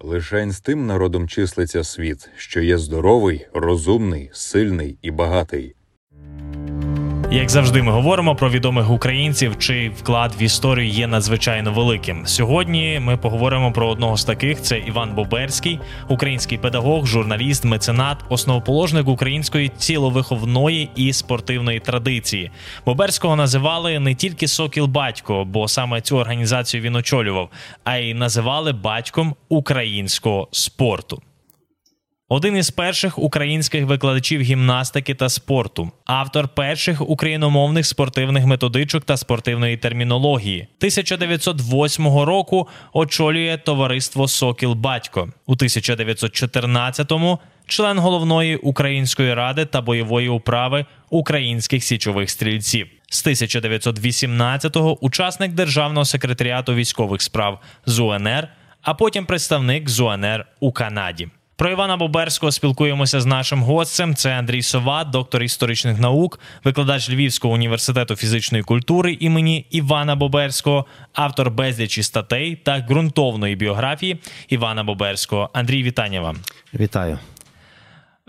Лишень 0.00 0.52
з 0.52 0.60
тим 0.60 0.86
народом 0.86 1.28
числиться 1.28 1.84
світ, 1.84 2.30
що 2.36 2.60
є 2.60 2.78
здоровий, 2.78 3.46
розумний, 3.54 4.30
сильний 4.32 4.98
і 5.02 5.10
багатий. 5.10 5.74
Як 7.30 7.50
завжди, 7.50 7.82
ми 7.82 7.92
говоримо 7.92 8.34
про 8.34 8.50
відомих 8.50 8.90
українців, 8.90 9.58
чий 9.58 9.88
вклад 9.88 10.34
в 10.40 10.42
історію 10.42 10.88
є 10.88 11.06
надзвичайно 11.06 11.72
великим. 11.72 12.26
Сьогодні 12.26 13.00
ми 13.02 13.16
поговоримо 13.16 13.72
про 13.72 13.88
одного 13.88 14.16
з 14.16 14.24
таких: 14.24 14.62
це 14.62 14.78
Іван 14.78 15.14
Боберський, 15.14 15.80
український 16.08 16.58
педагог, 16.58 17.06
журналіст, 17.06 17.64
меценат, 17.64 18.18
основоположник 18.28 19.08
української 19.08 19.68
ціловиховної 19.68 20.90
і 20.96 21.12
спортивної 21.12 21.80
традиції. 21.80 22.50
Боберського 22.86 23.36
називали 23.36 23.98
не 23.98 24.14
тільки 24.14 24.48
Сокіл 24.48 24.86
Батько, 24.86 25.44
бо 25.44 25.68
саме 25.68 26.00
цю 26.00 26.18
організацію 26.18 26.82
він 26.82 26.96
очолював, 26.96 27.50
а 27.84 27.96
й 27.96 28.14
називали 28.14 28.72
батьком 28.72 29.34
українського 29.48 30.48
спорту. 30.50 31.22
Один 32.30 32.56
із 32.56 32.70
перших 32.70 33.18
українських 33.18 33.84
викладачів 33.84 34.40
гімнастики 34.40 35.14
та 35.14 35.28
спорту, 35.28 35.90
автор 36.04 36.48
перших 36.48 37.08
україномовних 37.08 37.86
спортивних 37.86 38.46
методичок 38.46 39.04
та 39.04 39.16
спортивної 39.16 39.76
термінології. 39.76 40.60
1908 40.60 42.06
року 42.06 42.68
очолює 42.92 43.58
товариство 43.64 44.28
Сокіл 44.28 44.74
Батько 44.74 45.28
у 45.46 45.54
1914-му 45.54 47.38
член 47.66 47.98
головної 47.98 48.56
української 48.56 49.34
ради 49.34 49.64
та 49.64 49.80
бойової 49.80 50.28
управи 50.28 50.86
українських 51.10 51.84
січових 51.84 52.30
стрільців. 52.30 52.86
З 53.10 53.26
1918-го 53.26 55.04
учасник 55.04 55.52
державного 55.52 56.04
секретаріату 56.04 56.74
військових 56.74 57.22
справ 57.22 57.60
з 57.86 57.98
УНР, 57.98 58.48
а 58.82 58.94
потім 58.94 59.26
представник 59.26 59.88
з 59.88 60.00
УНР 60.00 60.46
у 60.60 60.72
Канаді. 60.72 61.28
Про 61.58 61.70
Івана 61.70 61.96
Боберського 61.96 62.52
спілкуємося 62.52 63.20
з 63.20 63.26
нашим 63.26 63.62
гостем. 63.62 64.14
Це 64.14 64.38
Андрій 64.38 64.62
Сова, 64.62 65.04
доктор 65.04 65.42
історичних 65.42 66.00
наук, 66.00 66.40
викладач 66.64 67.10
Львівського 67.10 67.54
університету 67.54 68.16
фізичної 68.16 68.64
культури 68.64 69.16
імені 69.20 69.66
Івана 69.70 70.16
Боберського, 70.16 70.86
автор 71.12 71.50
безлічі 71.50 72.02
статей 72.02 72.56
та 72.56 72.80
ґрунтовної 72.80 73.56
біографії 73.56 74.18
Івана 74.48 74.84
Боберського. 74.84 75.50
Андрій, 75.52 75.82
вітання 75.82 76.20
вам. 76.20 76.36
Вітаю. 76.74 77.18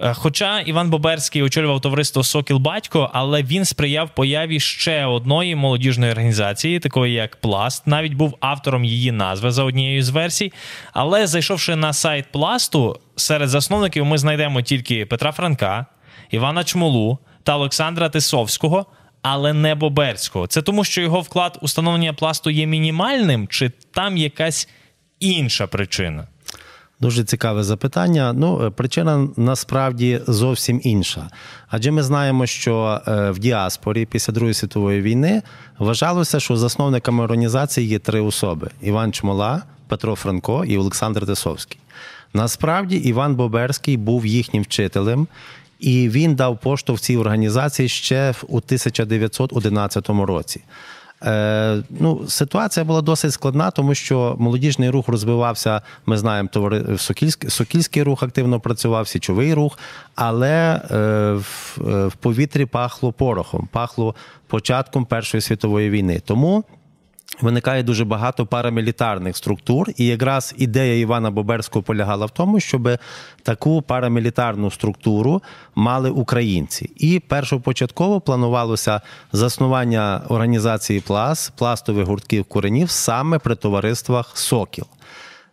Е, 0.02 0.14
хоча 0.14 0.59
Іван 0.59 0.89
Боберський 0.89 1.44
очолював 1.44 1.81
товариство 1.81 2.23
Сокіл 2.23 2.58
Батько, 2.58 3.09
але 3.14 3.44
він 3.44 3.66
сприяв 3.66 4.09
появі 4.16 4.59
ще 4.59 5.06
одної 5.06 5.56
молодіжної 5.56 6.11
організації, 6.11 6.80
такої 6.80 7.14
як 7.14 7.36
Пласт. 7.36 7.88
Навіть 7.88 8.14
був 8.14 8.38
автором 8.39 8.86
її 8.86 9.11
назви 9.11 9.52
за 9.52 9.64
однією 9.64 10.03
з 10.03 10.09
версій. 10.09 10.53
Але 10.94 11.28
зайшовши 11.28 11.75
на 11.75 11.94
сайт 11.94 12.25
Пласту, 12.31 13.00
серед 13.16 13.50
засновників 13.50 14.06
ми 14.06 14.17
знайдемо 14.17 14.61
тільки 14.61 15.06
Петра 15.06 15.31
Франка, 15.31 15.86
Івана 16.31 16.63
Чмолу 16.63 17.17
та 17.44 17.56
Олександра 17.56 18.09
Тисовського. 18.09 18.86
Але 19.22 19.53
не 19.53 19.75
Боберського. 19.75 20.47
Це 20.47 20.61
тому, 20.61 20.84
що 20.84 21.02
його 21.02 21.22
вклад 21.22 21.59
у 21.61 21.67
становлення 21.67 22.13
пласту 22.13 22.50
є 22.50 22.66
мінімальним, 22.66 23.47
чи 23.47 23.69
там 23.69 24.17
якась 24.17 24.69
інша 25.19 25.67
причина? 25.67 26.28
Дуже 27.02 27.23
цікаве 27.23 27.64
запитання. 27.64 28.33
Ну, 28.33 28.66
е, 28.66 28.69
причина 28.69 29.28
насправді 29.38 30.22
зовсім 30.28 30.81
інша. 30.83 31.30
Адже 31.67 31.91
ми 31.91 32.03
знаємо, 32.03 32.45
що 32.45 33.02
е, 33.08 33.31
в 33.31 33.39
діаспорі 33.39 34.06
після 34.06 34.33
Другої 34.33 34.53
світової 34.53 35.02
війни 35.02 35.41
вважалося, 35.78 36.39
що 36.39 36.58
засновниками 36.58 37.23
організації 37.23 37.88
є 37.88 38.00
три 38.00 38.22
особи: 38.22 38.69
Іван 38.81 39.14
Чмола, 39.14 39.64
Петро 39.88 40.16
Франко 40.16 40.66
і 40.66 40.78
Олександр 40.78 41.25
Тисовський. 41.25 41.80
Насправді, 42.33 42.95
Іван 42.95 43.36
Боберський 43.36 43.97
був 43.97 44.25
їхнім 44.25 44.63
вчителем. 44.63 45.28
І 45.80 46.09
він 46.09 46.36
дав 46.36 46.59
поштовх 46.59 47.02
цій 47.02 47.17
організації 47.17 47.89
ще 47.89 48.34
у 48.47 48.58
1911 48.58 50.09
році. 50.09 50.62
Е, 51.25 51.84
ну, 51.90 52.28
Ситуація 52.28 52.84
була 52.84 53.02
досить 53.02 53.31
складна, 53.31 53.72
тому 53.72 53.96
що 53.96 54.35
молодіжний 54.40 54.90
рух 54.90 55.07
розвивався. 55.07 55.81
Ми 56.06 56.18
знаємо, 56.18 56.50
товари 56.53 56.97
Сокільський, 56.97 57.50
Сокільський 57.50 58.03
рух 58.03 58.24
активно 58.24 58.59
працював, 58.59 59.07
січовий 59.07 59.53
рух, 59.53 59.80
але 60.16 60.81
е, 60.91 60.96
в, 61.34 61.78
е, 61.88 62.07
в 62.07 62.16
повітрі 62.16 62.66
пахло 62.66 63.12
порохом, 63.12 63.68
пахло 63.72 64.16
початком 64.47 65.06
Першої 65.06 65.41
світової 65.41 65.90
війни. 65.90 66.22
Тому 66.25 66.63
Виникає 67.41 67.84
дуже 67.84 68.06
багато 68.06 68.45
парамілітарних 68.45 69.38
структур, 69.38 69.88
і 69.97 70.06
якраз 70.06 70.56
ідея 70.57 71.00
Івана 71.00 71.31
Боберського 71.31 71.84
полягала 71.84 72.25
в 72.25 72.31
тому, 72.31 72.59
щоб 72.59 72.90
таку 73.44 73.81
парамілітарну 73.81 74.72
структуру 74.72 75.41
мали 75.75 76.09
українці. 76.09 76.89
І 76.97 77.19
першопочатково 77.19 78.22
планувалося 78.22 79.01
заснування 79.31 80.22
організації 80.29 81.00
плас, 81.00 81.50
пластових 81.57 82.07
гуртків 82.07 82.45
коренів 82.45 82.89
саме 82.89 83.39
при 83.39 83.56
товариствах 83.56 84.38
Сокіл. 84.38 84.85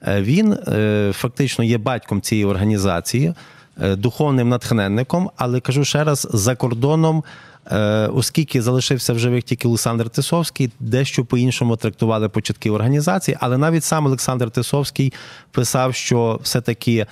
Е, 0.02 0.22
він 0.22 0.52
е, 0.52 1.10
фактично 1.14 1.64
є 1.64 1.78
батьком 1.78 2.20
цієї 2.20 2.44
організації, 2.44 3.34
е, 3.82 3.96
духовним 3.96 4.48
натхненником, 4.48 5.30
але 5.36 5.60
кажу 5.60 5.84
ще 5.84 6.04
раз, 6.04 6.28
за 6.32 6.56
кордоном. 6.56 7.24
Е, 7.72 8.10
оскільки 8.14 8.62
залишився 8.62 9.12
в 9.12 9.18
живих 9.18 9.44
тільки 9.44 9.68
Олександр 9.68 10.10
Тисовський, 10.10 10.70
дещо 10.80 11.24
по-іншому 11.24 11.76
трактували 11.76 12.28
початки 12.28 12.70
організації, 12.70 13.36
але 13.40 13.58
навіть 13.58 13.84
сам 13.84 14.06
Олександр 14.06 14.50
Тисовський 14.50 15.12
писав, 15.50 15.94
що 15.94 16.40
все-таки. 16.42 17.06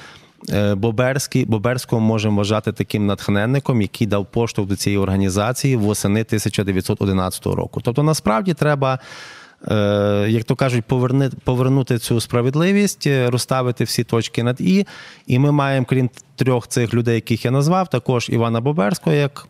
Е, 0.51 0.75
Боберський 0.75 1.45
Боберського 1.45 2.03
можемо 2.03 2.37
вважати 2.37 2.73
таким 2.73 3.07
натхненником, 3.07 3.83
який 3.83 4.07
дав 4.07 4.27
поштовх 4.27 4.69
до 4.69 4.77
цієї 4.77 4.99
організації 4.99 5.77
восени 5.77 6.21
1911 6.21 7.47
року. 7.47 7.81
Тобто, 7.85 8.03
насправді 8.03 8.55
треба, 8.55 8.99
е, 9.69 10.27
як 10.29 10.45
то 10.45 10.57
кажуть, 10.57 10.85
повернути, 10.85 11.37
повернути 11.45 11.99
цю 11.99 12.21
справедливість, 12.21 13.09
розставити 13.27 13.85
всі 13.85 14.05
точки 14.05 14.43
над 14.43 14.61
і. 14.61 14.87
І 15.27 15.39
ми 15.39 15.53
маємо, 15.53 15.87
крім 15.87 16.11
трьох 16.37 16.69
цих 16.69 16.95
людей, 16.95 17.15
яких 17.15 17.45
я 17.45 17.51
назвав, 17.51 17.91
також 17.91 18.29
Івана 18.29 18.61
Боберського 18.61 19.17
як 19.17 19.47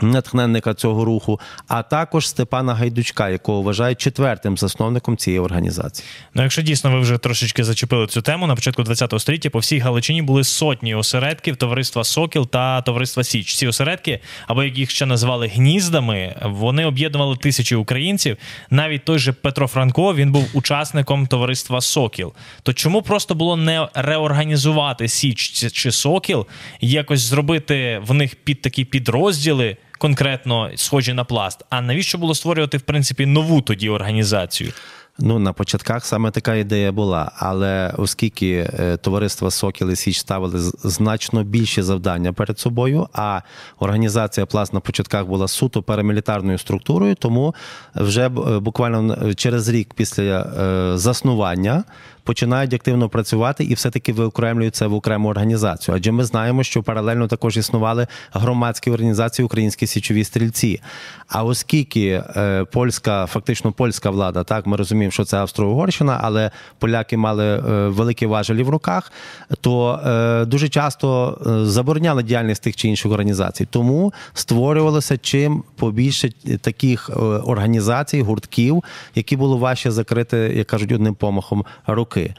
натхненника 0.00 0.74
цього 0.74 1.04
руху, 1.04 1.40
а 1.68 1.82
також 1.82 2.28
Степана 2.28 2.74
Гайдучка, 2.74 3.28
якого 3.28 3.62
вважають 3.62 3.98
четвертим 4.00 4.58
засновником 4.58 5.16
цієї 5.16 5.40
організації. 5.40 6.08
Ну, 6.34 6.42
якщо 6.42 6.62
дійсно 6.62 6.90
ви 6.90 7.00
вже 7.00 7.18
трошечки 7.18 7.64
зачепили 7.64 8.06
цю 8.06 8.22
тему, 8.22 8.46
на 8.46 8.54
початку 8.54 8.84
ХХ 8.84 9.20
століття 9.20 9.50
по 9.50 9.58
всій 9.58 9.78
Галичині 9.78 10.22
були 10.22 10.44
сотні 10.44 10.94
осередків 10.94 11.56
товариства 11.56 12.04
Сокіл 12.04 12.48
та 12.48 12.82
товариства 12.82 13.24
Січ. 13.24 13.54
Ці 13.54 13.66
осередки, 13.66 14.20
або 14.46 14.62
як 14.62 14.78
їх 14.78 14.90
ще 14.90 15.06
називали 15.06 15.46
гніздами, 15.46 16.36
вони 16.42 16.84
об'єднували 16.84 17.36
тисячі 17.36 17.76
українців. 17.76 18.36
Навіть 18.70 19.04
той 19.04 19.18
же 19.18 19.32
Петро 19.32 19.66
Франко 19.66 20.14
він 20.14 20.32
був 20.32 20.50
учасником 20.52 21.26
товариства 21.26 21.80
Сокіл. 21.80 22.32
То 22.62 22.72
чому 22.72 23.02
просто 23.02 23.34
було 23.34 23.56
не 23.56 23.88
реорганізувати 23.94 25.08
Січ 25.08 25.72
чи 25.72 25.92
Сокіл, 25.92 26.46
якось 26.80 27.20
зробити 27.20 28.02
в 28.06 28.14
них 28.14 28.34
під 28.34 28.60
такі 28.60 28.84
підрозділи? 28.84 29.76
Конкретно 29.98 30.70
схожі 30.76 31.12
на 31.12 31.24
пласт. 31.24 31.64
А 31.70 31.80
навіщо 31.80 32.18
було 32.18 32.34
створювати 32.34 32.76
в 32.76 32.82
принципі 32.82 33.26
нову 33.26 33.60
тоді 33.60 33.88
організацію? 33.88 34.72
Ну, 35.20 35.38
на 35.38 35.52
початках 35.52 36.04
саме 36.04 36.30
така 36.30 36.54
ідея 36.54 36.92
була, 36.92 37.32
але 37.36 37.92
оскільки 37.96 38.70
е, 38.78 38.96
товариство 38.96 39.50
Сокіл 39.50 39.90
і 39.90 39.96
Січ 39.96 40.18
ставили 40.18 40.58
значно 40.84 41.44
більші 41.44 41.82
завдання 41.82 42.32
перед 42.32 42.58
собою, 42.58 43.08
а 43.12 43.40
організація 43.78 44.46
Пласт 44.46 44.72
на 44.72 44.80
початках 44.80 45.26
була 45.26 45.48
суто 45.48 45.82
парамілітарною 45.82 46.58
структурою, 46.58 47.14
тому 47.14 47.54
вже 47.94 48.26
е, 48.26 48.28
буквально 48.58 49.34
через 49.34 49.68
рік 49.68 49.94
після 49.94 50.40
е, 50.40 50.98
заснування 50.98 51.84
починають 52.28 52.74
активно 52.74 53.08
працювати 53.08 53.64
і 53.64 53.74
все-таки 53.74 54.12
виокремлюють 54.12 54.74
це 54.74 54.86
в 54.86 54.94
окрему 54.94 55.28
організацію. 55.28 55.94
Адже 55.96 56.12
ми 56.12 56.24
знаємо, 56.24 56.62
що 56.62 56.82
паралельно 56.82 57.26
також 57.26 57.56
існували 57.56 58.06
громадські 58.32 58.90
організації 58.90 59.46
Українські 59.46 59.86
січові 59.86 60.24
стрільці. 60.24 60.80
А 61.28 61.44
оскільки 61.44 62.22
е, 62.36 62.64
польська, 62.64 63.26
фактично 63.26 63.72
польська 63.72 64.10
влада, 64.10 64.44
так 64.44 64.66
ми 64.66 64.76
розуміємо, 64.76 65.10
що 65.10 65.24
це 65.24 65.36
Австро-Угорщина, 65.36 66.20
але 66.22 66.50
поляки 66.78 67.16
мали 67.16 67.44
е, 67.44 67.60
великі 67.88 68.26
важелі 68.26 68.62
в 68.62 68.68
руках, 68.68 69.12
то 69.60 70.00
е, 70.06 70.44
дуже 70.44 70.68
часто 70.68 71.38
забороняли 71.64 72.22
діяльність 72.22 72.62
тих 72.62 72.76
чи 72.76 72.88
інших 72.88 73.12
організацій. 73.12 73.66
Тому 73.70 74.12
створювалося 74.34 75.18
чим 75.18 75.62
побільше 75.76 76.30
таких 76.60 77.10
організацій, 77.44 78.22
гуртків, 78.22 78.84
які 79.14 79.36
було 79.36 79.58
важче 79.58 79.90
закрити, 79.90 80.36
як 80.36 80.66
кажуть, 80.66 80.92
одним 80.92 81.14
помахом 81.14 81.64
руки 81.86 82.17
роки. 82.18 82.34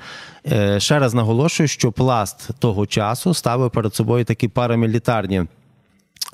Е, 0.51 0.79
ще 0.79 0.99
раз 0.99 1.13
наголошую, 1.13 1.67
що 1.67 1.91
пласт 1.91 2.49
того 2.59 2.85
часу 2.85 3.33
ставив 3.33 3.71
перед 3.71 3.95
собою 3.95 4.25
такі 4.25 4.47
парамілітарні. 4.47 5.43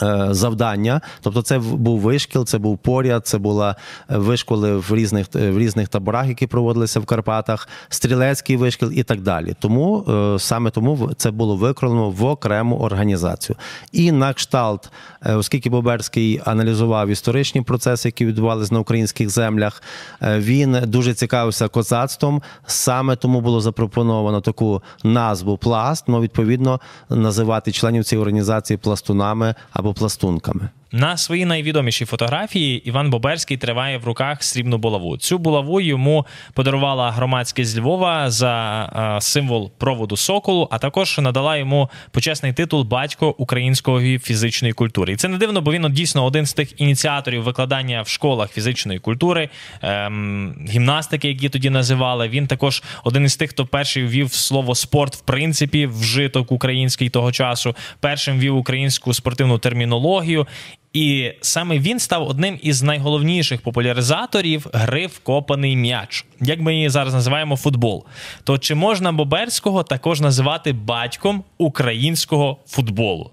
Е, 0.02 0.28
Завдання, 0.32 1.02
тобто 1.22 1.42
це 1.42 1.60
був 1.60 2.00
вишкіл, 2.00 2.46
це 2.46 2.58
був 2.58 2.78
поряд, 2.78 3.28
це 3.28 3.38
була 3.38 3.76
е, 4.12 4.18
вишколи 4.18 4.76
в 4.76 4.96
різних 4.96 5.28
е, 5.36 5.52
в 5.52 5.60
різних 5.60 5.88
таборах, 5.88 6.28
які 6.28 6.48
проводилися 6.48 7.00
в 7.00 7.06
Карпатах, 7.06 7.68
стрілецький 7.90 8.58
вишкіл 8.58 8.92
і 8.92 9.04
так 9.04 9.22
далі. 9.22 9.56
Тому 9.60 10.06
саме 10.40 10.70
тому 10.70 11.12
це 11.18 11.32
було 11.32 11.56
виконано 11.56 12.10
в 12.10 12.26
окрему 12.26 12.78
організацію. 12.78 13.56
І 13.92 14.12
на 14.12 14.34
кшталт, 14.34 14.92
оскільки 15.26 15.70
Боберський 15.70 16.42
аналізував 16.46 17.10
історичні 17.10 17.62
процеси, 17.62 18.08
які 18.08 18.26
відбувалися 18.26 18.74
на 18.74 18.80
українських 18.80 19.30
землях, 19.30 19.84
він 20.22 20.78
дуже 20.86 21.14
цікавився 21.14 21.68
козацтвом. 21.68 22.42
Саме 22.66 23.16
тому 23.16 23.42
було 23.42 23.62
запропоновано 23.62 24.42
таку 24.42 24.82
назву 25.04 25.58
пласт. 25.58 26.04
Ну, 26.08 26.22
відповідно, 26.22 26.80
називати 27.10 27.72
членів 27.72 28.04
цієї 28.04 28.22
організації 28.22 28.78
пластунами 28.78 29.56
або 29.74 29.85
пластунками. 29.94 30.70
На 30.92 31.18
своїй 31.18 31.46
найвідомішій 31.46 32.06
фотографії 32.06 32.78
Іван 32.78 33.10
Боберський 33.10 33.58
триває 33.58 33.98
в 33.98 34.06
руках 34.06 34.44
срібну 34.44 34.78
булаву. 34.78 35.18
Цю 35.18 35.38
булаву 35.38 35.82
йому 35.82 36.26
подарувала 36.54 37.12
громадськість 37.12 37.72
з 37.72 37.78
Львова 37.78 38.32
за 38.32 38.86
е, 39.18 39.22
символ 39.22 39.72
проводу 39.78 40.18
соколу, 40.18 40.68
а 40.72 40.78
також 40.78 41.20
надала 41.20 41.58
йому 41.58 41.90
почесний 42.12 42.54
титул 42.54 42.84
батько 42.84 43.36
української 43.38 44.20
фізичної 44.20 44.74
культури. 44.74 45.14
І 45.14 45.16
це 45.16 45.28
не 45.28 45.38
дивно, 45.38 45.62
бо 45.62 45.72
він 45.72 45.88
дійсно 45.90 46.26
один 46.26 46.46
з 46.46 46.54
тих 46.54 46.82
ініціаторів 46.82 47.44
викладання 47.44 48.02
в 48.02 48.08
школах 48.08 48.52
фізичної 48.52 49.00
культури, 49.00 49.50
ем, 49.82 50.56
гімнастики, 50.70 51.28
які 51.28 51.50
тоді 51.50 51.70
називали. 51.70 52.30
Він 52.30 52.48
також 52.48 52.84
один 53.04 53.24
із 53.24 53.36
тих, 53.36 53.50
хто 53.50 53.66
перший 53.66 54.06
ввів 54.06 54.34
слово 54.34 54.76
спорт 54.76 55.16
в 55.16 55.22
принципі 55.22 55.86
вжиток 55.86 56.52
український 56.52 57.10
того 57.10 57.32
часу. 57.32 57.76
Першим 58.00 58.40
ввів 58.40 58.58
українську 58.58 59.14
спортивну 59.14 59.58
термінологію. 59.58 60.48
І 60.96 61.32
саме 61.42 61.80
він 61.80 62.00
став 62.00 62.28
одним 62.28 62.60
із 62.62 62.84
найголовніших 62.84 63.62
популяризаторів 63.62 64.68
гри 64.74 65.08
в 65.08 65.20
копаний 65.20 65.76
м'яч, 65.76 66.26
як 66.42 66.60
ми 66.60 66.76
її 66.76 66.90
зараз 66.90 67.14
називаємо 67.14 67.56
футбол. 67.56 68.06
То 68.44 68.58
чи 68.58 68.76
можна 68.76 69.12
Боберського 69.12 69.84
також 69.84 70.22
називати 70.22 70.74
батьком 70.74 71.44
українського 71.58 72.58
футболу? 72.68 73.32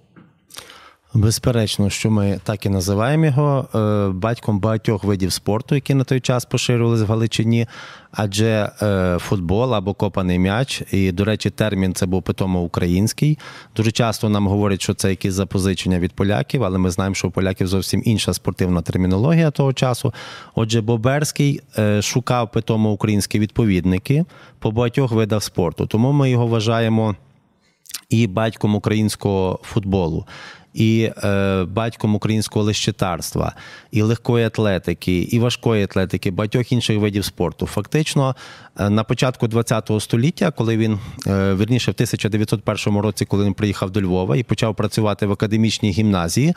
Безперечно, 1.14 1.90
що 1.90 2.10
ми 2.10 2.40
так 2.44 2.66
і 2.66 2.68
називаємо 2.68 3.26
його 3.26 3.68
е, 3.74 4.08
батьком 4.12 4.60
багатьох 4.60 5.04
видів 5.04 5.32
спорту, 5.32 5.74
які 5.74 5.94
на 5.94 6.04
той 6.04 6.20
час 6.20 6.44
поширювалися 6.44 7.04
в 7.04 7.08
Галичині. 7.08 7.66
Адже 8.12 8.70
е, 8.82 9.18
футбол 9.20 9.74
або 9.74 9.94
копаний 9.94 10.38
м'яч, 10.38 10.82
і, 10.90 11.12
до 11.12 11.24
речі, 11.24 11.50
термін 11.50 11.94
це 11.94 12.06
був 12.06 12.22
питомо 12.22 12.60
український. 12.60 13.38
Дуже 13.76 13.90
часто 13.90 14.28
нам 14.28 14.46
говорять, 14.46 14.82
що 14.82 14.94
це 14.94 15.10
якісь 15.10 15.34
запозичення 15.34 15.98
від 15.98 16.12
поляків, 16.12 16.64
але 16.64 16.78
ми 16.78 16.90
знаємо, 16.90 17.14
що 17.14 17.28
у 17.28 17.30
поляків 17.30 17.66
зовсім 17.66 18.02
інша 18.04 18.34
спортивна 18.34 18.82
термінологія 18.82 19.50
того 19.50 19.72
часу. 19.72 20.14
Отже, 20.54 20.80
Боберський 20.80 21.60
е, 21.78 22.02
шукав 22.02 22.50
питомо 22.50 22.92
українські 22.92 23.38
відповідники 23.38 24.24
по 24.58 24.70
багатьох 24.70 25.12
видах 25.12 25.42
спорту. 25.42 25.86
Тому 25.86 26.12
ми 26.12 26.30
його 26.30 26.46
вважаємо 26.46 27.16
і 28.12 28.26
батьком 28.26 28.74
українського 28.74 29.58
футболу, 29.62 30.26
і 30.74 31.10
е, 31.24 31.64
батьком 31.64 32.14
українського 32.14 32.64
лещитарства, 32.64 33.52
і 33.90 34.02
легкої 34.02 34.44
атлетики, 34.44 35.18
і 35.18 35.38
важкої 35.38 35.84
атлетики, 35.84 36.30
багатьох 36.30 36.72
інших 36.72 36.98
видів 36.98 37.24
спорту. 37.24 37.66
Фактично, 37.66 38.36
е, 38.80 38.90
на 38.90 39.04
початку 39.04 39.48
ХХ 39.48 40.00
століття, 40.00 40.50
коли 40.50 40.76
він 40.76 40.98
е, 41.26 41.52
верніше 41.52 41.90
в 41.90 41.94
1901 41.94 42.98
році, 43.00 43.24
коли 43.24 43.44
він 43.44 43.54
приїхав 43.54 43.90
до 43.90 44.02
Львова 44.02 44.36
і 44.36 44.42
почав 44.42 44.74
працювати 44.74 45.26
в 45.26 45.32
академічній 45.32 45.90
гімназії. 45.90 46.54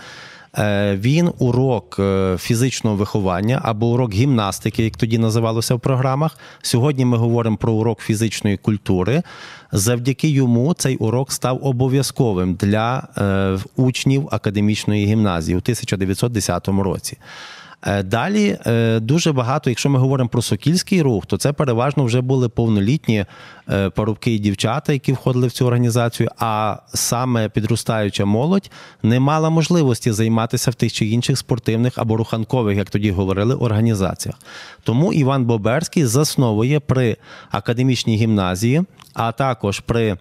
Е, 0.58 0.96
Він 0.96 1.32
урок 1.40 1.96
е, 2.00 2.38
фізичного 2.40 2.96
виховання 2.96 3.62
або 3.64 3.88
урок 3.88 4.14
гімнастики, 4.14 4.84
як 4.84 4.98
тоді 4.98 5.18
називалося 5.18 5.76
в 5.76 5.80
програмах. 5.80 6.38
Сьогодні 6.62 7.06
ми 7.06 7.18
говоримо 7.18 7.58
про 7.58 7.74
урок 7.74 8.00
фізичної 8.00 8.58
культури. 8.58 9.24
Завдяки 9.72 10.28
йому 10.28 10.74
цей 10.74 10.98
урок 10.98 11.32
став 11.32 11.60
обов'язковим 11.66 12.54
для 12.54 13.08
е, 13.18 13.58
учнів 13.76 14.30
академічної 14.32 15.06
гімназії 15.06 15.56
у 15.56 15.60
1910 15.60 16.68
році. 16.68 17.18
Е, 17.86 18.04
Далі 18.04 18.58
е, 18.66 19.00
дуже 19.00 19.32
багато, 19.32 19.70
якщо 19.70 19.90
ми 19.90 20.00
говоримо 20.00 20.30
про 20.30 20.42
сокільський 20.42 21.02
рух, 21.02 21.26
то 21.26 21.38
це 21.38 21.54
переважно 21.54 22.04
вже 22.04 22.22
були 22.22 22.50
повнолітні 22.50 23.26
е, 23.70 23.90
парубки 23.90 24.34
і 24.34 24.40
дівчата, 24.40 24.94
які 24.94 25.14
входили 25.14 25.48
в 25.48 25.52
цю 25.52 25.66
організацію. 25.66 26.30
А 26.40 26.78
саме 26.94 27.50
підростаюча 27.50 28.26
молодь 28.26 28.72
не 29.04 29.20
мала 29.20 29.50
можливості 29.50 30.12
займатися 30.12 30.72
в 30.72 30.76
тих 30.76 30.94
чи 30.94 31.06
інших 31.06 31.38
спортивних 31.38 31.94
або 31.98 32.18
руханкових, 32.18 32.78
як 32.78 32.90
тоді 32.90 33.12
говорили, 33.12 33.56
організаціях. 33.56 34.38
Тому 34.84 35.14
Іван 35.14 35.46
Боберський 35.46 36.06
засновує 36.06 36.80
при 36.80 37.18
академічній 37.52 38.18
гімназії, 38.18 38.84
а 39.14 39.32
також 39.32 39.80
при 39.80 40.18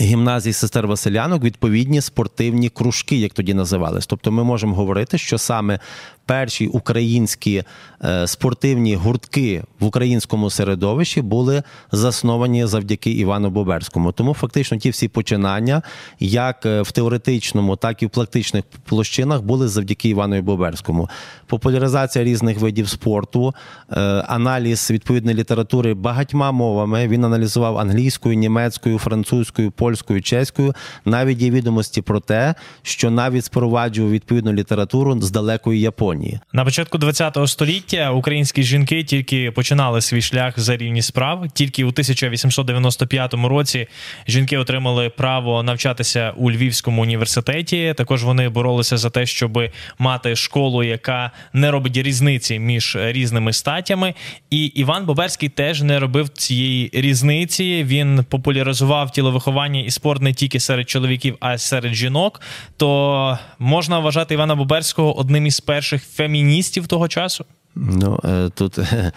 гімназії 0.00 0.52
сестер 0.52 0.86
Василянок 0.86 1.42
відповідні 1.42 2.00
спортивні 2.00 2.68
кружки, 2.68 3.16
як 3.16 3.32
тоді 3.32 3.54
називались. 3.54 4.06
Тобто 4.06 4.32
ми 4.32 4.44
можемо 4.44 4.74
говорити, 4.74 5.18
що 5.18 5.38
саме 5.38 5.78
перші 6.26 6.66
українські 6.66 7.62
е, 8.04 8.26
спортивні 8.26 8.94
гуртки 8.94 9.62
в 9.80 9.84
українському 9.84 10.50
середовищі 10.50 11.22
були 11.22 11.62
засновані 11.92 12.66
завдяки 12.66 13.10
Івану 13.10 13.50
Боберському. 13.50 14.12
Тому 14.12 14.34
фактично 14.34 14.78
ті 14.78 14.90
всі 14.90 15.08
починання, 15.08 15.82
як 16.20 16.66
е, 16.66 16.82
в 16.82 16.92
теоретичному, 16.92 17.76
так 17.76 18.02
і 18.02 18.06
в 18.06 18.10
практичних 18.10 18.64
площинах, 18.84 19.42
були 19.42 19.68
завдяки 19.68 20.08
Івану 20.08 20.42
Боберському. 20.42 21.08
Популяризація 21.46 22.24
різних 22.24 22.58
видів 22.58 22.88
спорту, 22.88 23.54
е, 23.90 24.00
аналіз 24.28 24.90
відповідної 24.90 25.36
літератури 25.36 25.94
багатьма 25.94 26.52
мовами. 26.52 27.08
Він 27.08 27.24
аналізував 27.24 27.78
англійською, 27.78 28.34
німецькою, 28.34 28.98
французькою, 28.98 29.70
польською, 29.70 30.22
чеською. 30.22 30.74
Навіть 31.04 31.42
є 31.42 31.50
відомості 31.50 32.02
про 32.02 32.20
те, 32.20 32.54
що 32.82 33.10
навіть 33.10 33.44
спроваджував 33.44 34.10
відповідну 34.12 34.52
літературу 34.52 35.20
з 35.20 35.30
далекої 35.30 35.80
Японії. 35.80 36.13
На 36.52 36.64
початку 36.64 36.98
ХХ 36.98 37.48
століття 37.48 38.10
українські 38.10 38.62
жінки 38.62 39.04
тільки 39.04 39.50
починали 39.50 40.00
свій 40.00 40.22
шлях 40.22 40.58
за 40.58 40.76
рівність 40.76 41.08
справ. 41.08 41.48
Тільки 41.52 41.84
у 41.84 41.88
1895 41.88 43.34
році 43.34 43.86
жінки 44.28 44.58
отримали 44.58 45.08
право 45.08 45.62
навчатися 45.62 46.32
у 46.36 46.50
Львівському 46.50 47.02
університеті. 47.02 47.94
Також 47.96 48.24
вони 48.24 48.48
боролися 48.48 48.96
за 48.96 49.10
те, 49.10 49.26
щоб 49.26 49.60
мати 49.98 50.36
школу, 50.36 50.82
яка 50.82 51.30
не 51.52 51.70
робить 51.70 51.96
різниці 51.96 52.58
між 52.58 52.96
різними 53.00 53.52
статтями. 53.52 54.14
І 54.50 54.64
Іван 54.64 55.06
Боберський 55.06 55.48
теж 55.48 55.82
не 55.82 55.98
робив 55.98 56.28
цієї 56.28 56.90
різниці. 56.92 57.84
Він 57.84 58.24
популяризував 58.28 59.12
тіловиховання 59.12 59.80
і 59.80 59.90
спорт 59.90 60.22
не 60.22 60.32
тільки 60.32 60.60
серед 60.60 60.90
чоловіків, 60.90 61.36
а 61.40 61.54
й 61.54 61.58
серед 61.58 61.94
жінок. 61.94 62.40
То 62.76 63.38
можна 63.58 63.98
вважати 63.98 64.34
Івана 64.34 64.54
Боберського 64.54 65.18
одним 65.18 65.46
із 65.46 65.60
перших 65.60 66.03
феміністів 66.12 66.86
того 66.86 67.08
часу. 67.08 67.44
Ну 67.74 68.20
е, 68.24 68.50
тут 68.54 68.78
е, 68.78 69.12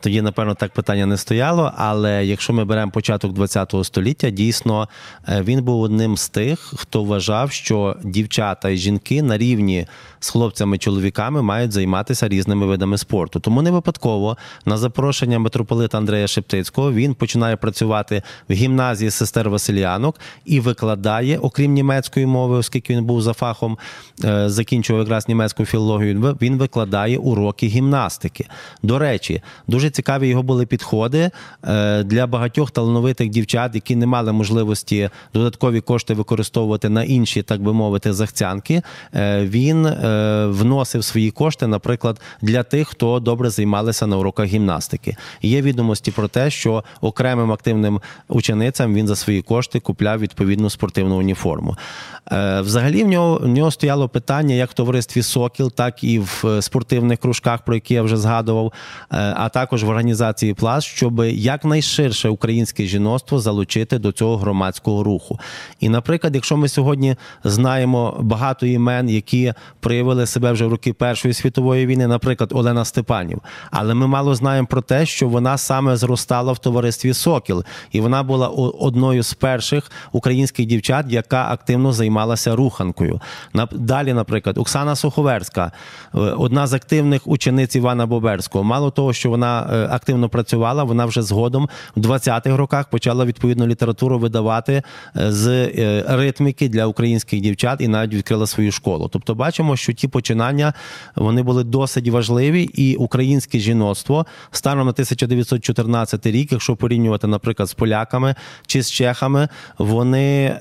тоді, 0.00 0.22
напевно, 0.22 0.54
так 0.54 0.72
питання 0.72 1.06
не 1.06 1.16
стояло. 1.16 1.72
Але 1.76 2.24
якщо 2.24 2.52
ми 2.52 2.64
беремо 2.64 2.92
початок 2.92 3.38
ХХ 3.38 3.84
століття, 3.84 4.30
дійсно 4.30 4.88
е, 5.28 5.42
він 5.42 5.62
був 5.62 5.80
одним 5.80 6.16
з 6.16 6.28
тих, 6.28 6.74
хто 6.76 7.04
вважав, 7.04 7.52
що 7.52 7.96
дівчата 8.04 8.68
і 8.70 8.76
жінки 8.76 9.22
на 9.22 9.38
рівні 9.38 9.86
з 10.20 10.30
хлопцями-чоловіками 10.30 11.42
мають 11.42 11.72
займатися 11.72 12.28
різними 12.28 12.66
видами 12.66 12.98
спорту. 12.98 13.40
Тому 13.40 13.62
не 13.62 13.70
випадково 13.70 14.36
на 14.66 14.76
запрошення 14.76 15.38
митрополита 15.38 15.98
Андрея 15.98 16.26
Шептицького 16.26 16.92
він 16.92 17.14
починає 17.14 17.56
працювати 17.56 18.22
в 18.48 18.52
гімназії 18.52 19.10
сестер 19.10 19.50
Василянок 19.50 20.20
і 20.44 20.60
викладає, 20.60 21.38
окрім 21.38 21.72
німецької 21.72 22.26
мови, 22.26 22.56
оскільки 22.56 22.96
він 22.96 23.04
був 23.04 23.22
за 23.22 23.32
фахом, 23.32 23.78
е, 24.24 24.48
закінчував 24.48 25.02
якраз 25.02 25.28
німецьку 25.28 25.64
філологію. 25.64 26.36
Він 26.42 26.58
викладає 26.58 27.18
уроки 27.18 27.66
гімнастики. 27.66 28.46
До 28.82 28.98
речі, 28.98 29.42
дуже 29.68 29.90
цікаві 29.90 30.28
його 30.28 30.42
були 30.42 30.66
підходи 30.66 31.30
е, 31.64 32.02
для 32.02 32.26
багатьох 32.26 32.70
талановитих 32.70 33.28
дівчат, 33.28 33.74
які 33.74 33.96
не 33.96 34.06
мали 34.06 34.32
можливості 34.32 35.10
додаткові 35.34 35.80
кошти 35.80 36.14
використовувати 36.14 36.88
на 36.88 37.04
інші, 37.04 37.42
так 37.42 37.62
би 37.62 37.72
мовити, 37.72 38.12
захцянки. 38.12 38.82
Е, 39.14 39.44
Він 39.44 39.86
е, 39.86 40.46
вносив 40.50 41.04
свої 41.04 41.30
кошти, 41.30 41.66
наприклад, 41.66 42.20
для 42.42 42.62
тих, 42.62 42.88
хто 42.88 43.20
добре 43.20 43.50
займалися 43.50 44.06
на 44.06 44.16
уроках 44.16 44.46
гімнастики. 44.46 45.16
Є 45.42 45.62
відомості 45.62 46.10
про 46.10 46.28
те, 46.28 46.50
що 46.50 46.84
окремим 47.00 47.52
активним 47.52 48.00
ученицям 48.28 48.94
він 48.94 49.06
за 49.06 49.16
свої 49.16 49.42
кошти 49.42 49.80
купляв 49.80 50.18
відповідну 50.18 50.70
спортивну 50.70 51.18
уніформу. 51.18 51.76
Взагалі 52.60 53.04
в 53.04 53.08
нього 53.08 53.40
в 53.42 53.48
нього 53.48 53.70
стояло 53.70 54.08
питання 54.08 54.54
як 54.54 54.70
в 54.70 54.74
товаристві 54.74 55.22
Сокіл, 55.22 55.72
так 55.72 56.04
і 56.04 56.18
в 56.18 56.62
спортивних 56.62 57.18
кружках, 57.18 57.62
про 57.62 57.74
які 57.74 57.94
я 57.94 58.02
вже 58.02 58.16
згадував, 58.16 58.72
а 59.44 59.48
також 59.48 59.84
в 59.84 59.88
організації 59.88 60.54
Пласт, 60.54 60.86
щоб 60.86 61.24
якнайширше 61.24 62.28
українське 62.28 62.84
жіноцтво 62.84 63.38
залучити 63.38 63.98
до 63.98 64.12
цього 64.12 64.36
громадського 64.36 65.02
руху. 65.02 65.38
І, 65.80 65.88
наприклад, 65.88 66.34
якщо 66.34 66.56
ми 66.56 66.68
сьогодні 66.68 67.16
знаємо 67.44 68.16
багато 68.20 68.66
імен, 68.66 69.08
які 69.08 69.54
проявили 69.80 70.26
себе 70.26 70.52
вже 70.52 70.66
в 70.66 70.70
роки 70.70 70.92
Першої 70.92 71.34
світової 71.34 71.86
війни, 71.86 72.06
наприклад, 72.06 72.52
Олена 72.52 72.84
Степанів, 72.84 73.38
але 73.70 73.94
ми 73.94 74.06
мало 74.06 74.34
знаємо 74.34 74.66
про 74.66 74.80
те, 74.80 75.06
що 75.06 75.28
вона 75.28 75.58
саме 75.58 75.96
зростала 75.96 76.52
в 76.52 76.58
товаристві 76.58 77.14
Сокіл, 77.14 77.64
і 77.92 78.00
вона 78.00 78.22
була 78.22 78.48
одною 78.48 79.22
з 79.22 79.34
перших 79.34 79.90
українських 80.12 80.66
дівчат, 80.66 81.06
яка 81.08 81.46
активно 81.50 81.92
займалася 81.92 82.56
руханкою. 82.56 83.20
Далі, 83.72 84.12
наприклад, 84.12 84.58
Оксана 84.58 84.96
Суховерська, 84.96 85.72
е, 86.14 86.18
одна 86.18 86.66
з 86.66 86.72
активних 86.72 87.26
учениць 87.26 87.76
Івана 87.76 88.06
Боберського. 88.06 88.64
Мало 88.64 88.90
того, 88.90 89.12
що 89.12 89.31
вона 89.32 89.68
е, 89.72 89.88
активно 89.90 90.28
працювала, 90.28 90.84
вона 90.84 91.06
вже 91.06 91.22
згодом 91.22 91.68
в 91.96 92.00
20-х 92.00 92.56
роках 92.56 92.88
почала 92.88 93.24
відповідну 93.24 93.66
літературу 93.66 94.18
видавати 94.18 94.82
е, 95.16 95.32
з 95.32 95.48
е, 95.48 96.04
ритміки 96.08 96.68
для 96.68 96.86
українських 96.86 97.40
дівчат 97.40 97.80
і 97.80 97.88
навіть 97.88 98.14
відкрила 98.14 98.46
свою 98.46 98.72
школу. 98.72 99.08
Тобто, 99.12 99.34
бачимо, 99.34 99.76
що 99.76 99.92
ті 99.92 100.08
починання 100.08 100.72
вони 101.16 101.42
були 101.42 101.64
досить 101.64 102.08
важливі, 102.08 102.62
і 102.62 102.96
українське 102.96 103.58
жіноцтво 103.58 104.26
станом 104.50 104.86
на 104.86 104.90
1914 104.90 106.26
рік, 106.26 106.52
якщо 106.52 106.76
порівнювати, 106.76 107.26
наприклад, 107.26 107.68
з 107.68 107.74
поляками 107.74 108.34
чи 108.66 108.82
з 108.82 108.90
чехами, 108.90 109.48
вони 109.78 110.56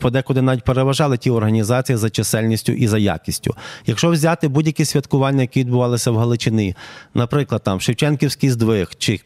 подекуди 0.00 0.42
навіть 0.42 0.64
переважали 0.64 1.18
ті 1.18 1.30
організації 1.30 1.96
за 1.96 2.10
чисельністю 2.10 2.72
і 2.72 2.86
за 2.86 2.98
якістю. 2.98 3.54
Якщо 3.86 4.10
взяти 4.10 4.48
будь-які 4.48 4.84
святкування, 4.84 5.40
які 5.40 5.60
відбувалися 5.60 6.10
в 6.10 6.16
Галичині, 6.16 6.76
наприклад, 7.14 7.62
там 7.62 7.80
Шевченківський 8.16 8.50
здвиг 8.50 8.92
чи 8.98 9.20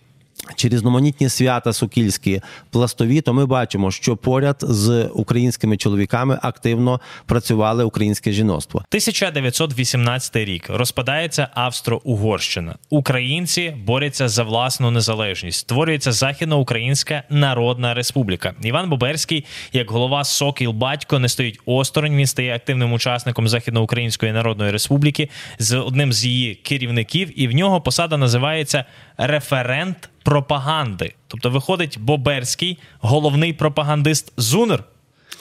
чи 0.56 0.68
різноманітні 0.68 1.28
свята 1.28 1.72
сокільські, 1.72 2.40
пластові, 2.70 3.20
то 3.20 3.34
ми 3.34 3.46
бачимо, 3.46 3.90
що 3.90 4.16
поряд 4.16 4.56
з 4.60 5.04
українськими 5.14 5.76
чоловіками 5.76 6.38
активно 6.42 7.00
працювали 7.26 7.84
українське 7.84 8.32
жіноцтво. 8.32 8.78
1918 8.78 10.36
рік 10.36 10.66
розпадається 10.68 11.48
Австро-Угорщина. 11.54 12.74
Українці 12.90 13.76
борються 13.84 14.28
за 14.28 14.42
власну 14.42 14.90
незалежність. 14.90 15.58
Створюється 15.58 16.12
Західноукраїнська 16.12 17.22
Народна 17.30 17.94
Республіка. 17.94 18.54
Іван 18.62 18.90
Боберський, 18.90 19.44
як 19.72 19.90
голова 19.90 20.24
Сокіл 20.24 20.70
Батько, 20.70 21.18
не 21.18 21.28
стоїть 21.28 21.60
осторонь. 21.66 22.16
Він 22.16 22.26
стає 22.26 22.54
активним 22.54 22.92
учасником 22.92 23.48
Західноукраїнської 23.48 24.32
Народної 24.32 24.70
Республіки 24.70 25.28
з 25.58 25.76
одним 25.76 26.12
з 26.12 26.24
її 26.24 26.54
керівників, 26.54 27.40
і 27.40 27.48
в 27.48 27.52
нього 27.52 27.80
посада 27.80 28.16
називається 28.16 28.84
референт 29.18 30.08
пропаганди. 30.22 31.14
Тобто, 31.26 31.50
виходить 31.50 31.98
Боберський, 31.98 32.78
головний 33.00 33.52
пропагандист 33.52 34.32
Зунер. 34.36 34.84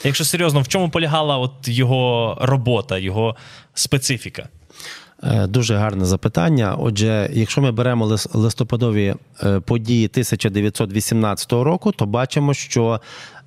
Якщо 0.04 0.24
серйозно, 0.24 0.60
в 0.60 0.68
чому 0.68 0.90
полягала 0.90 1.38
от 1.38 1.68
його 1.68 2.38
робота, 2.40 2.98
його 2.98 3.36
специфіка? 3.74 4.48
Е, 5.22 5.46
Дуже 5.46 5.76
гарне 5.76 6.04
запитання. 6.04 6.76
Отже, 6.78 7.30
якщо 7.32 7.60
ми 7.60 7.72
беремо 7.72 8.18
листопадові 8.34 9.14
е, 9.42 9.60
події 9.60 10.06
1918 10.06 11.52
року, 11.52 11.92
то 11.92 12.06
бачимо, 12.06 12.54
що 12.54 13.00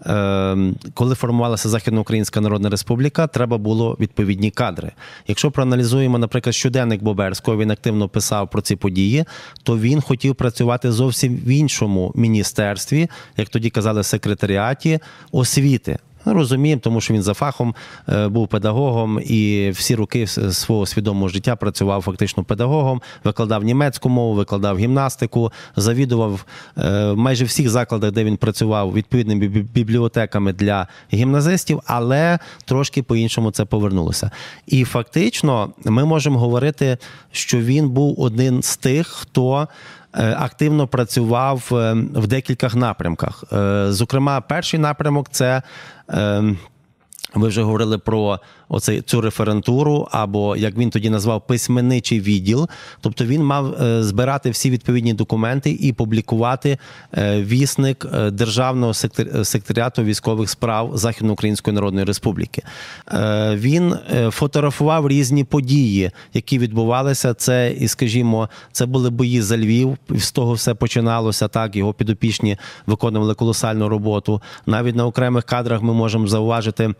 е, 0.06 0.58
коли 0.94 1.16
формувалася 1.16 1.70
Західноукраїнська 1.70 2.42
Народна 2.42 2.70
Республіка, 2.70 3.28
треба 3.28 3.58
було 3.58 3.98
відповідні 4.00 4.52
кадри. 4.52 4.92
Якщо 5.28 5.52
проаналізуємо, 5.52 6.18
наприклад, 6.18 6.56
щоденник 6.56 7.04
Боберського, 7.04 7.58
він 7.58 7.72
активно 7.72 8.10
писав 8.10 8.50
про 8.50 8.62
ці 8.62 8.76
події, 8.76 9.26
то 9.64 9.78
він 9.78 10.02
хотів 10.02 10.36
працювати 10.36 10.92
зовсім 10.92 11.36
в 11.36 11.48
іншому 11.48 12.12
міністерстві, 12.16 13.10
як 13.38 13.50
тоді 13.50 13.70
казали, 13.70 14.04
секретаріаті 14.04 15.00
освіти. 15.32 16.00
Ну, 16.26 16.34
Розуміємо, 16.34 16.82
тому 16.84 17.02
що 17.02 17.14
він 17.14 17.22
за 17.22 17.34
фахом 17.34 17.76
е, 18.10 18.28
був 18.28 18.48
педагогом 18.48 19.20
і 19.24 19.70
всі 19.70 19.96
роки 19.96 20.28
свого 20.28 20.86
свідомого 20.86 21.28
життя 21.28 21.56
працював 21.56 22.02
фактично 22.02 22.44
педагогом, 22.44 23.02
викладав 23.24 23.64
німецьку 23.64 24.10
мову, 24.10 24.34
викладав 24.34 24.78
гімнастику, 24.78 25.52
завідував 25.76 26.46
е, 26.78 27.14
майже 27.14 27.46
всіх 27.46 27.70
закладах, 27.70 28.12
де 28.12 28.24
він 28.24 28.38
працював, 28.38 28.94
відповідними 28.94 29.48
бібліотеками 29.48 30.54
для 30.54 30.88
гімназистів, 31.14 31.82
але 31.86 32.40
трошки 32.66 33.04
по-іншому 33.04 33.52
це 33.52 33.66
повернулося. 33.66 34.32
І 34.68 34.84
фактично 34.84 35.70
ми 35.86 36.06
можемо 36.06 36.40
говорити, 36.40 36.98
що 37.32 37.60
він 37.60 37.90
був 37.90 38.20
один 38.20 38.64
з 38.64 38.78
тих, 38.78 39.08
хто 39.08 39.68
активно 40.22 40.88
працював 40.88 41.70
е, 41.72 41.94
в 42.14 42.28
декількох 42.28 42.76
напрямках. 42.76 43.44
Е, 43.54 43.86
Зокрема, 43.92 44.42
перший 44.42 44.80
напрямок 44.80 45.30
це. 45.30 45.62
е, 46.10 46.44
Ви 47.34 47.48
вже 47.48 47.62
говорили 47.64 47.98
про 47.98 48.40
оцей 48.74 49.02
цю 49.02 49.22
референтуру, 49.22 50.08
або 50.12 50.56
як 50.56 50.78
він 50.78 50.90
тоді 50.90 51.10
назвав 51.10 51.48
письменничий 51.48 52.20
відділ. 52.20 52.70
Тобто 53.02 53.26
він 53.26 53.44
мав 53.44 53.84
е, 53.84 54.04
збирати 54.04 54.50
всі 54.50 54.70
відповідні 54.70 55.14
документи 55.14 55.78
і 55.80 55.94
публікувати 55.94 56.78
е, 57.18 57.42
вісник 57.42 58.08
е, 58.14 58.32
Державного 58.32 58.94
секретаріату 58.94 60.04
військових 60.04 60.50
справ 60.50 60.92
Західноукраїнської 60.94 61.76
Народної 61.76 62.06
Республіки. 62.06 62.62
Він 63.54 63.96
фотографував 64.30 65.08
різні 65.08 65.44
події, 65.44 66.12
які 66.34 66.60
відбувалися. 66.60 67.34
Це 67.34 67.72
і, 67.80 67.88
скажімо, 67.88 68.50
це 68.72 68.86
були 68.86 69.10
бої 69.10 69.42
за 69.42 69.58
Львів. 69.58 69.98
З 70.10 70.32
того 70.32 70.54
все 70.54 70.74
починалося. 70.74 71.48
Так 71.48 71.76
його 71.76 71.94
підопічні 71.94 72.58
виконували 72.86 73.34
колосальну 73.34 73.90
роботу. 73.90 74.42
Навіть 74.66 74.96
на 74.96 75.06
окремих 75.06 75.44
кадрах 75.44 75.82
ми 75.82 75.94
можемо 75.94 76.28
зауважити. 76.28 76.94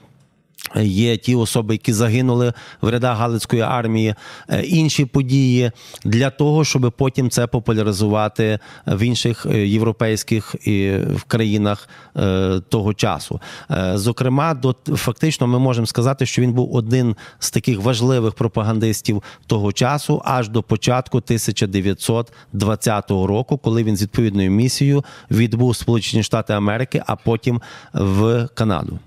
Є 0.82 1.18
ті 1.18 1.36
особи, 1.36 1.74
які 1.74 1.94
загинули 1.94 2.54
в 2.82 2.90
рядах 2.90 3.18
Галицької 3.18 3.62
армії, 3.62 4.16
е, 4.50 4.62
інші 4.62 5.06
події 5.06 5.72
для 6.06 6.30
того, 6.30 6.66
щоб 6.66 6.94
потім 6.98 7.30
це 7.30 7.48
популяризувати 7.48 8.60
в 8.88 9.02
інших 9.02 9.46
е, 9.46 9.68
європейських 9.68 10.56
країнах 11.28 11.90
е, 12.18 12.62
того 12.70 12.94
часу. 12.94 13.42
Зокрема, 13.94 14.54
до 14.54 14.76
фактично 14.96 15.48
ми 15.48 15.60
можемо 15.60 15.88
сказати, 15.88 16.26
що 16.26 16.42
він 16.42 16.54
був 16.54 16.76
один 16.76 17.16
з 17.40 17.52
таких 17.52 17.80
важливих 17.80 18.34
пропагандистів 18.34 19.24
того 19.48 19.72
часу, 19.74 20.22
аж 20.26 20.50
до 20.50 20.64
початку 20.64 21.18
1920 21.18 23.12
року, 23.12 23.58
коли 23.58 23.84
він 23.84 23.98
з 23.98 24.02
відповідною 24.02 24.52
місією 24.52 25.04
відбув 25.32 25.76
Сполучені 25.76 26.24
Штати 26.24 26.54
Америки, 26.54 27.04
а 27.08 27.16
потім 27.16 27.62
в 27.94 28.48
Канаду. 28.54 29.00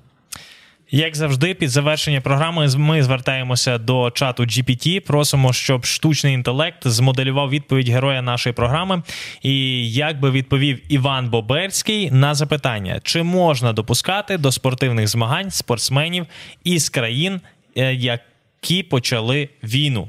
Як 0.90 1.16
завжди, 1.16 1.54
під 1.54 1.70
завершення 1.70 2.20
програми 2.20 2.68
ми 2.76 3.02
звертаємося 3.02 3.78
до 3.78 4.10
чату 4.10 4.42
GPT. 4.42 5.00
Просимо, 5.00 5.52
щоб 5.52 5.84
штучний 5.84 6.34
інтелект 6.34 6.86
змоделював 6.86 7.50
відповідь 7.50 7.88
героя 7.88 8.22
нашої 8.22 8.52
програми. 8.52 9.02
І 9.42 9.92
як 9.92 10.20
би 10.20 10.30
відповів 10.30 10.92
Іван 10.92 11.30
Боберський 11.30 12.10
на 12.10 12.34
запитання, 12.34 13.00
чи 13.02 13.22
можна 13.22 13.72
допускати 13.72 14.38
до 14.38 14.52
спортивних 14.52 15.08
змагань 15.08 15.50
спортсменів 15.50 16.26
із 16.64 16.88
країн, 16.88 17.40
е, 17.76 17.94
які 17.94 18.82
почали 18.82 19.48
війну? 19.64 20.08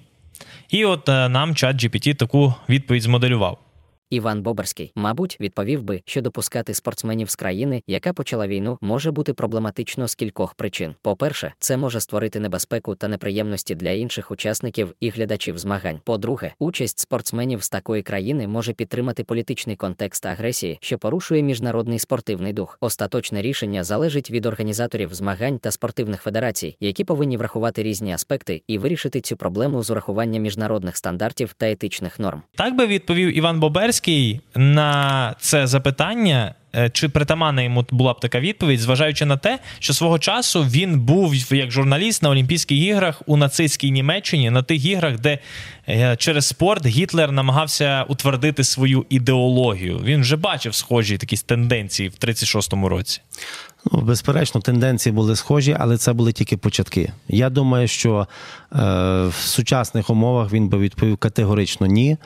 І 0.69 0.85
от 0.85 1.09
е, 1.09 1.29
нам 1.29 1.55
чат 1.55 1.83
GPT 1.83 2.15
таку 2.15 2.53
відповідь 2.69 3.03
змоделював. 3.03 3.66
Іван 4.09 4.41
Боберський, 4.41 4.91
мабуть, 4.95 5.37
відповів 5.39 5.83
би, 5.83 6.01
що 6.05 6.21
допускати 6.21 6.73
спортсменів 6.73 7.29
з 7.29 7.35
країни, 7.35 7.81
яка 7.87 8.13
почала 8.13 8.47
війну, 8.47 8.77
може 8.81 9.11
бути 9.11 9.33
проблематично 9.33 10.07
з 10.07 10.15
кількох 10.15 10.53
причин. 10.53 10.95
По-перше, 11.01 11.53
це 11.59 11.77
може 11.77 11.99
створити 11.99 12.39
небезпеку 12.39 12.95
та 12.95 13.07
неприємності 13.07 13.75
для 13.75 13.89
інших 13.89 14.31
учасників 14.31 14.93
і 14.99 15.09
глядачів 15.09 15.57
змагань. 15.57 15.99
По-друге, 16.03 16.53
участь 16.59 16.99
спортсменів 16.99 17.63
з 17.63 17.69
такої 17.69 18.03
країни 18.03 18.47
може 18.47 18.73
підтримати 18.73 19.23
політичний 19.23 19.75
контекст 19.75 20.25
агресії, 20.25 20.77
що 20.81 20.97
порушує 20.97 21.41
міжнародний 21.41 21.99
спортивний 21.99 22.53
дух. 22.53 22.77
Остаточне 22.81 23.41
рішення 23.41 23.83
залежить 23.83 24.31
від 24.31 24.45
організаторів 24.45 25.13
змагань 25.13 25.59
та 25.59 25.71
спортивних 25.71 26.21
федерацій, 26.21 26.77
які 26.79 27.03
повинні 27.03 27.37
врахувати 27.37 27.83
різні 27.83 28.13
аспекти 28.13 28.61
і 28.67 28.77
вирішити 28.77 29.21
цю 29.21 29.37
проблему 29.37 29.83
з 29.83 29.89
урахуванням 29.89 30.43
міжнародних 30.43 30.97
стандартів 30.97 31.53
та 31.57 31.71
етичних 31.71 32.19
норм. 32.19 32.41
Так 32.55 32.75
би 32.75 32.87
відповів 32.87 33.37
Іван 33.37 33.59
Боберський 33.59 33.96
на 34.55 35.35
це 35.39 35.67
запитання, 35.67 36.53
е, 36.75 36.89
чи 36.89 37.09
притаманна 37.09 37.61
йому 37.61 37.85
була 37.91 38.13
б 38.13 38.19
така 38.19 38.39
відповідь, 38.39 38.79
зважаючи 38.79 39.25
на 39.25 39.37
те, 39.37 39.59
що 39.79 39.93
свого 39.93 40.19
часу 40.19 40.63
він 40.63 40.99
був 40.99 41.53
як 41.53 41.71
журналіст 41.71 42.23
на 42.23 42.29
Олімпійських 42.29 42.77
іграх 42.77 43.21
у 43.25 43.37
нацистській 43.37 43.91
Німеччині, 43.91 44.49
на 44.49 44.63
тих 44.63 44.85
іграх, 44.85 45.19
де 45.19 45.39
е, 45.89 46.15
через 46.15 46.47
спорт 46.47 46.85
Гітлер 46.85 47.31
намагався 47.31 48.05
утвердити 48.07 48.63
свою 48.63 49.05
ідеологію. 49.09 50.01
Він 50.03 50.21
вже 50.21 50.35
бачив 50.35 50.75
схожі 50.75 51.17
такі 51.17 51.37
тенденції 51.37 52.09
в 52.09 52.13
36-му 52.13 52.89
році. 52.89 53.21
Ну, 53.91 54.01
безперечно, 54.01 54.61
тенденції 54.61 55.13
були 55.13 55.35
схожі, 55.35 55.77
але 55.79 55.97
це 55.97 56.13
були 56.13 56.31
тільки 56.31 56.57
початки. 56.57 57.11
Я 57.27 57.49
думаю, 57.49 57.87
що 57.87 58.19
е, 58.19 58.77
в 59.27 59.33
сучасних 59.33 60.09
умовах 60.09 60.53
він 60.53 60.69
би 60.69 60.77
відповів 60.77 61.17
категорично 61.17 61.87
ні. 61.87 62.17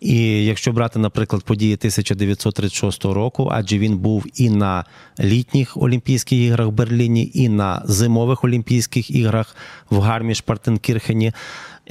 І 0.00 0.44
якщо 0.44 0.72
брати, 0.72 0.98
наприклад, 0.98 1.42
події 1.42 1.74
1936 1.74 3.04
року, 3.04 3.48
адже 3.52 3.78
він 3.78 3.98
був 3.98 4.26
і 4.34 4.50
на 4.50 4.84
літніх 5.20 5.76
Олімпійських 5.76 6.38
іграх 6.38 6.68
в 6.68 6.70
Берліні, 6.70 7.30
і 7.34 7.48
на 7.48 7.82
зимових 7.84 8.44
Олімпійських 8.44 9.10
іграх 9.10 9.56
в 9.90 9.98
Гармі-Шпартенкірхені. 9.98 11.32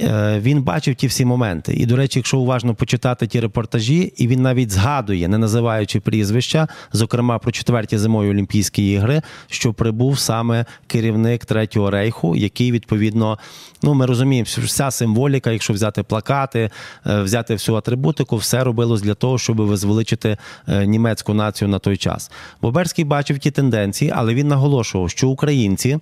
Е, 0.00 0.40
Він 0.40 0.62
бачив 0.62 0.94
ті 0.94 1.06
всі 1.06 1.24
моменти. 1.24 1.74
І, 1.74 1.86
до 1.86 1.96
речі, 1.96 2.18
якщо 2.18 2.38
уважно 2.38 2.74
почитати 2.74 3.26
ті 3.26 3.40
репортажі, 3.40 4.12
і 4.16 4.26
він 4.26 4.42
навіть 4.42 4.70
згадує, 4.70 5.28
не 5.28 5.38
називаючи 5.38 6.00
прізвища, 6.00 6.68
зокрема 6.92 7.38
про 7.38 7.52
четверті 7.52 7.98
зимові 7.98 8.30
Олімпійські 8.30 8.90
ігри, 8.92 9.22
що 9.46 9.72
прибув 9.72 10.18
саме 10.18 10.64
керівник 10.86 11.44
Третього 11.44 11.90
рейху, 11.90 12.36
який 12.36 12.72
відповідно, 12.72 13.38
ну 13.82 13.94
ми 13.94 14.06
розуміємо, 14.06 14.46
що 14.46 14.62
вся 14.62 14.90
символіка, 14.90 15.50
якщо 15.50 15.72
взяти 15.72 16.02
плакати, 16.02 16.70
е, 17.06 17.22
взяти 17.22 17.54
всю 17.54 17.76
атрибутику, 17.96 18.36
все 18.36 18.64
робилось 18.64 19.02
для 19.02 19.14
того, 19.14 19.38
щоб 19.38 19.60
визвеличити 19.60 20.36
е, 20.68 20.86
німецьку 20.86 21.34
націю 21.34 21.68
на 21.68 21.78
той 21.78 21.96
час. 21.96 22.30
Боберський 22.62 23.04
бачив 23.04 23.38
ті 23.38 23.50
тенденції, 23.50 24.12
але 24.14 24.34
він 24.34 24.48
наголошував, 24.48 25.10
що 25.10 25.28
українці 25.28 25.98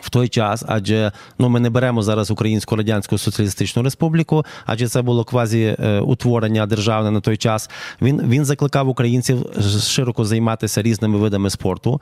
в 0.00 0.10
той 0.10 0.28
час, 0.28 0.64
адже 0.68 1.12
ну 1.38 1.48
ми 1.48 1.60
не 1.60 1.70
беремо 1.70 2.02
зараз 2.02 2.30
Українську 2.30 2.76
Радянську 2.76 3.18
Соціалістичну 3.18 3.82
Республіку, 3.82 4.44
адже 4.66 4.88
це 4.88 5.02
було 5.02 5.24
квазі 5.24 5.76
е, 5.78 6.00
утворення 6.00 6.66
державне 6.66 7.10
на 7.10 7.20
той 7.20 7.36
час. 7.36 7.70
Він 8.02 8.22
він 8.28 8.44
закликав 8.44 8.88
українців 8.88 9.46
широко 9.82 10.24
займатися 10.24 10.82
різними 10.82 11.18
видами 11.18 11.50
спорту 11.50 12.00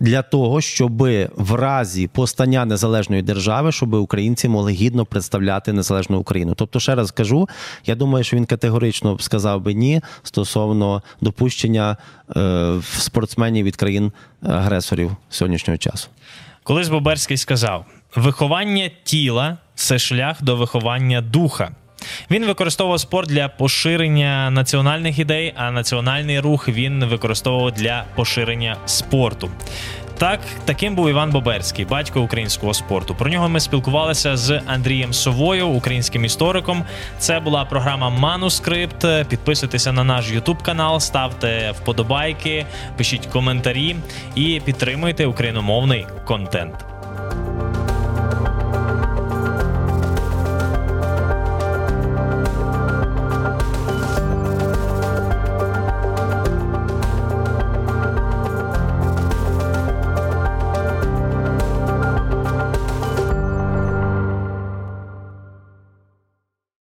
для 0.00 0.22
того, 0.22 0.60
щоб 0.60 1.02
в 1.36 1.54
разі 1.54 2.06
постання 2.06 2.64
незалежної 2.64 3.22
держави, 3.22 3.72
щоб 3.72 3.94
українці 3.94 4.48
могли 4.48 4.72
гідно 4.72 5.06
представляти 5.06 5.72
незалежну 5.72 6.18
Україну. 6.18 6.54
Тобто, 6.56 6.80
ще 6.80 6.94
раз 6.94 7.10
кажу, 7.10 7.48
я 7.86 7.94
думаю, 7.94 8.24
що 8.24 8.36
він 8.36 8.44
категорично 8.44 9.18
сказав 9.18 9.60
би 9.60 9.74
ні 9.74 10.00
стосовно 10.22 11.02
допущення 11.20 11.96
е, 12.36 12.74
спортсменів 12.98 13.66
від 13.66 13.76
країн 13.76 14.12
агресорів 14.42 15.16
сьогоднішнього 15.30 15.78
часу. 15.78 16.08
Колись 16.62 16.88
Боберський 16.88 17.36
сказав: 17.36 17.84
виховання 18.16 18.90
тіла 19.04 19.58
це 19.74 19.98
шлях 19.98 20.42
до 20.42 20.56
виховання 20.56 21.20
духа. 21.20 21.70
Він 22.30 22.46
використовував 22.46 23.00
спорт 23.00 23.28
для 23.28 23.48
поширення 23.48 24.50
національних 24.50 25.18
ідей, 25.18 25.52
а 25.56 25.70
національний 25.70 26.40
рух 26.40 26.68
він 26.68 27.04
використовував 27.04 27.72
для 27.72 28.04
поширення 28.14 28.76
спорту. 28.86 29.50
Так, 30.20 30.40
таким 30.64 30.94
був 30.94 31.08
Іван 31.08 31.30
Боберський, 31.30 31.84
батько 31.84 32.20
українського 32.20 32.74
спорту. 32.74 33.14
Про 33.14 33.30
нього 33.30 33.48
ми 33.48 33.60
спілкувалися 33.60 34.36
з 34.36 34.60
Андрієм 34.66 35.12
Совою, 35.12 35.68
українським 35.68 36.24
істориком. 36.24 36.84
Це 37.18 37.40
була 37.40 37.64
програма 37.64 38.10
Манускрипт. 38.10 39.06
Підписуйтеся 39.28 39.92
на 39.92 40.04
наш 40.04 40.30
Ютуб 40.30 40.62
канал, 40.62 41.00
ставте 41.00 41.70
вподобайки, 41.70 42.66
пишіть 42.96 43.26
коментарі 43.26 43.96
і 44.34 44.60
підтримуйте 44.64 45.26
україномовний 45.26 46.06
контент. 46.24 46.89